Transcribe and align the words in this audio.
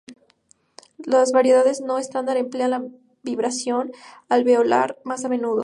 Las 0.97 1.31
variedades 1.31 1.79
no 1.79 1.99
estándar 1.99 2.35
emplean 2.37 2.71
la 2.71 2.83
vibración 3.21 3.91
alveolar 4.29 4.97
más 5.03 5.23
a 5.25 5.29
menudo. 5.29 5.59